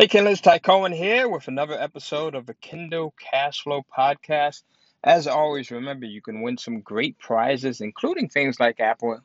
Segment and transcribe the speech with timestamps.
[0.00, 4.62] Hey, Kindlers, Ty Cohen here with another episode of the Kindle Cash Flow Podcast.
[5.04, 9.20] As always, remember you can win some great prizes, including things like Apple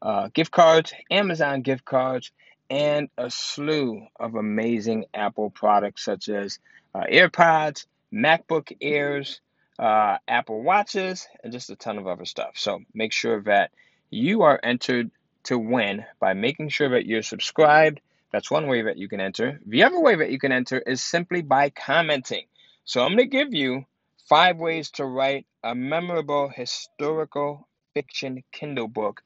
[0.00, 2.30] uh, gift cards, Amazon gift cards,
[2.70, 6.60] and a slew of amazing Apple products such as
[6.94, 9.40] uh, AirPods, MacBook Airs,
[9.80, 12.52] uh, Apple Watches, and just a ton of other stuff.
[12.54, 13.72] So make sure that
[14.10, 15.10] you are entered
[15.42, 18.00] to win by making sure that you're subscribed
[18.32, 19.60] that's one way that you can enter.
[19.66, 22.44] The other way that you can enter is simply by commenting.
[22.84, 23.84] So I'm going to give you
[24.28, 29.22] five ways to write a memorable historical fiction Kindle book.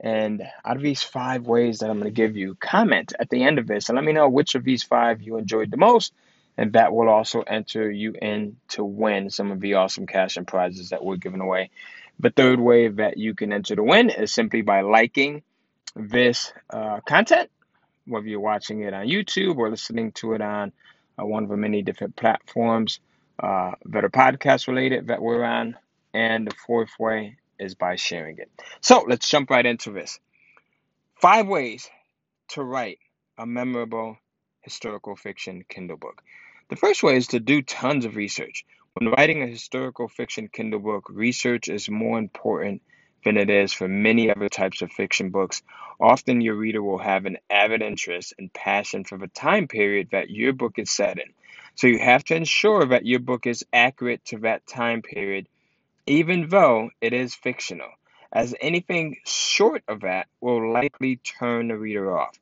[0.00, 3.42] And out of these five ways that I'm going to give you, comment at the
[3.42, 6.12] end of this and let me know which of these five you enjoyed the most.
[6.58, 10.46] And that will also enter you in to win some of the awesome cash and
[10.46, 11.70] prizes that we're giving away.
[12.18, 15.42] The third way that you can enter to win is simply by liking
[15.94, 17.50] this uh, content
[18.06, 20.72] whether you're watching it on YouTube or listening to it on
[21.18, 23.00] uh, one of the many different platforms
[23.38, 25.76] uh, that are podcast related that we're on.
[26.14, 28.50] And the fourth way is by sharing it.
[28.80, 30.18] So let's jump right into this.
[31.16, 31.88] Five ways
[32.48, 32.98] to write
[33.38, 34.18] a memorable
[34.62, 36.22] historical fiction Kindle book.
[36.68, 38.64] The first way is to do tons of research.
[38.94, 42.82] When writing a historical fiction Kindle book, research is more important
[43.24, 45.62] than it is for many other types of fiction books.
[46.00, 50.30] Often your reader will have an avid interest and passion for the time period that
[50.30, 51.32] your book is set in.
[51.74, 55.48] So you have to ensure that your book is accurate to that time period,
[56.06, 57.90] even though it is fictional,
[58.32, 62.38] as anything short of that will likely turn the reader off.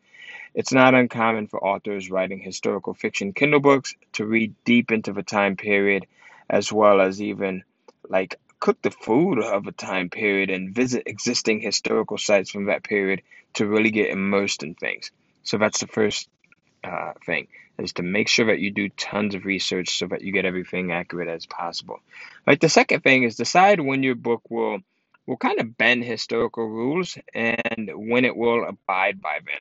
[0.55, 5.25] It's not uncommon for authors writing historical fiction Kindle books to read deep into the
[5.25, 6.07] time period,
[6.49, 7.65] as well as even
[8.09, 12.83] like cook the food of a time period and visit existing historical sites from that
[12.83, 13.21] period
[13.53, 15.11] to really get immersed in things.
[15.43, 16.31] So that's the first
[16.83, 20.33] uh, thing is to make sure that you do tons of research so that you
[20.33, 22.01] get everything accurate as possible.
[22.47, 24.79] Like the second thing is decide when your book will
[25.27, 29.61] will kind of bend historical rules and when it will abide by them.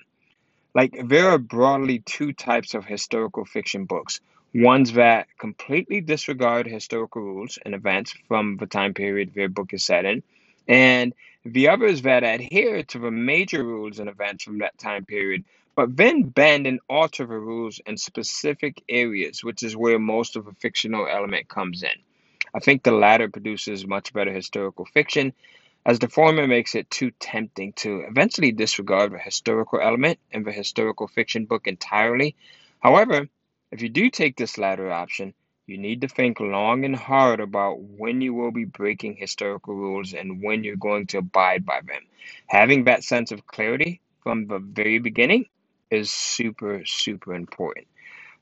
[0.73, 4.21] Like there are broadly two types of historical fiction books
[4.53, 9.83] ones that completely disregard historical rules and events from the time period their book is
[9.83, 10.23] set in,
[10.67, 11.13] and
[11.45, 15.43] the others that adhere to the major rules and events from that time period,
[15.75, 20.45] but then bend and alter the rules in specific areas, which is where most of
[20.45, 21.89] the fictional element comes in.
[22.53, 25.33] I think the latter produces much better historical fiction,
[25.85, 30.51] as the former makes it too tempting to eventually disregard the historical element in the
[30.51, 32.35] historical fiction book entirely.
[32.79, 33.27] However,
[33.73, 35.33] if you do take this latter option,
[35.65, 40.13] you need to think long and hard about when you will be breaking historical rules
[40.13, 42.03] and when you're going to abide by them.
[42.45, 45.45] Having that sense of clarity from the very beginning
[45.89, 47.87] is super, super important.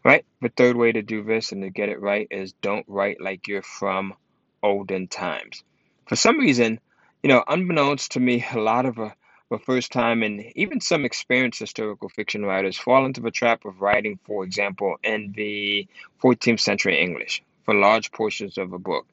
[0.04, 0.26] Right?
[0.42, 3.48] The third way to do this and to get it right is don't write like
[3.48, 4.16] you're from
[4.62, 5.64] olden times.
[6.08, 6.82] For some reason,
[7.24, 9.12] you know, unbeknownst to me, a lot of uh,
[9.52, 13.82] for first time, and even some experienced historical fiction writers fall into the trap of
[13.82, 15.86] writing, for example, in the
[16.24, 19.06] 14th century English for large portions of a book.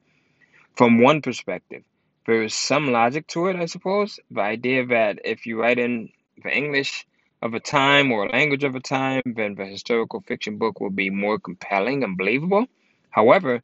[0.77, 1.83] From one perspective,
[2.25, 4.17] there is some logic to it, I suppose.
[4.31, 6.09] The idea that if you write in
[6.41, 7.05] the English
[7.41, 11.09] of a time or language of a time, then the historical fiction book will be
[11.09, 12.65] more compelling and believable.
[13.09, 13.61] However,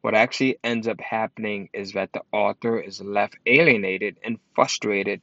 [0.00, 5.20] what actually ends up happening is that the author is left alienated and frustrated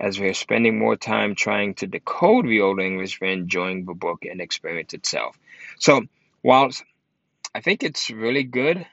[0.00, 4.24] as we're spending more time trying to decode the Old English than enjoying the book
[4.24, 5.38] and experience itself.
[5.78, 6.02] So,
[6.42, 6.84] whilst
[7.54, 8.86] I think it's really good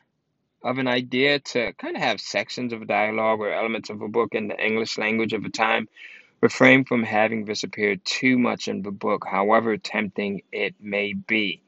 [0.63, 4.35] of an idea to kind of have sections of dialogue or elements of a book
[4.35, 5.88] in the English language of a time,
[6.39, 11.62] refrain from having this appear too much in the book, however tempting it may be.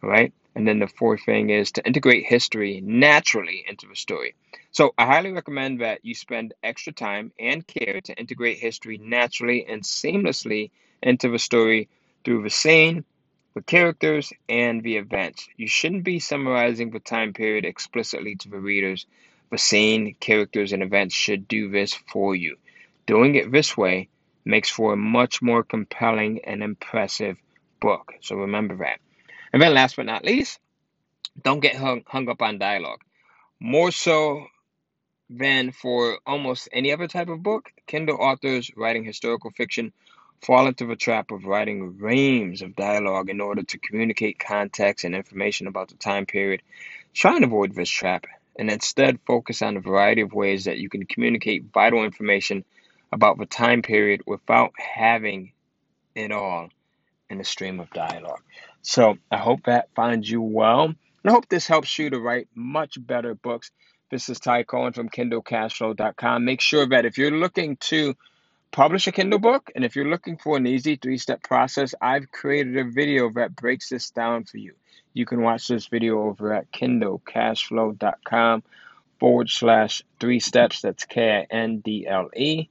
[0.00, 0.32] Right?
[0.54, 4.34] And then the fourth thing is to integrate history naturally into the story.
[4.78, 9.66] So I highly recommend that you spend extra time and care to integrate history naturally
[9.66, 10.70] and seamlessly
[11.02, 11.88] into the story
[12.24, 13.04] through the scene,
[13.56, 15.48] the characters, and the events.
[15.56, 19.04] You shouldn't be summarizing the time period explicitly to the readers.
[19.50, 22.56] The scene, characters, and events should do this for you.
[23.04, 24.08] Doing it this way
[24.44, 27.36] makes for a much more compelling and impressive
[27.80, 28.12] book.
[28.20, 29.00] So remember that.
[29.52, 30.60] And then last but not least,
[31.42, 33.00] don't get hung, hung up on dialogue.
[33.58, 34.46] More so
[35.30, 39.92] than for almost any other type of book, Kindle authors writing historical fiction
[40.42, 45.14] fall into the trap of writing reams of dialogue in order to communicate context and
[45.14, 46.62] information about the time period.
[47.12, 48.26] Try and avoid this trap
[48.58, 52.64] and instead focus on a variety of ways that you can communicate vital information
[53.12, 55.52] about the time period without having
[56.14, 56.68] it all
[57.30, 58.42] in a stream of dialogue.
[58.82, 60.84] So I hope that finds you well.
[60.84, 63.70] And I hope this helps you to write much better books.
[64.10, 66.42] This is Ty Cohen from KindleCashflow.com.
[66.42, 68.16] Make sure that if you're looking to
[68.70, 72.32] publish a Kindle book and if you're looking for an easy three step process, I've
[72.32, 74.72] created a video that breaks this down for you.
[75.12, 78.62] You can watch this video over at KindleCashflow.com
[79.20, 80.80] forward slash three steps.
[80.80, 82.70] That's K I N D L E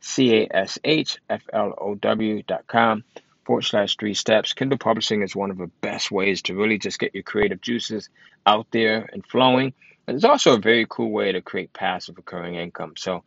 [0.00, 3.04] C A S H F L O W dot com
[3.44, 4.54] forward slash three steps.
[4.54, 8.08] Kindle publishing is one of the best ways to really just get your creative juices
[8.46, 9.74] out there and flowing.
[10.14, 12.94] It's also a very cool way to create passive recurring income.
[12.96, 13.24] So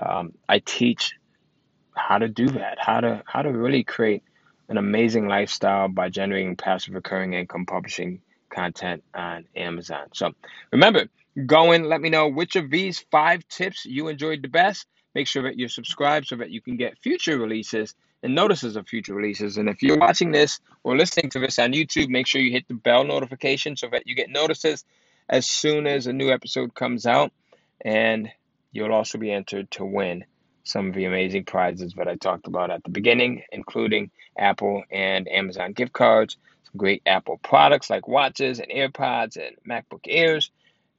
[0.00, 1.14] um, I teach
[1.94, 4.22] how to do that, how to how to really create
[4.68, 10.06] an amazing lifestyle by generating passive recurring income publishing content on Amazon.
[10.14, 10.32] So
[10.70, 11.08] remember,
[11.46, 14.86] go in, let me know which of these five tips you enjoyed the best.
[15.14, 18.88] Make sure that you're subscribed so that you can get future releases and notices of
[18.88, 19.58] future releases.
[19.58, 22.66] And if you're watching this or listening to this on YouTube, make sure you hit
[22.68, 24.84] the bell notification so that you get notices
[25.32, 27.32] as soon as a new episode comes out.
[27.80, 28.28] And
[28.70, 30.24] you'll also be entered to win
[30.62, 35.26] some of the amazing prizes that I talked about at the beginning, including Apple and
[35.26, 40.52] Amazon gift cards, some great Apple products like watches and AirPods and MacBook Airs,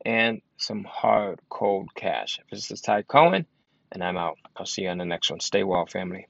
[0.06, 2.40] and some hard, cold cash.
[2.52, 3.46] This is Ty Cohen,
[3.92, 4.38] and I'm out.
[4.58, 5.40] I'll see you on the next one.
[5.40, 6.28] Stay well, family.